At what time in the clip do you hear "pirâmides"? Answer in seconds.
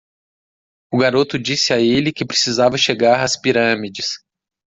3.39-4.17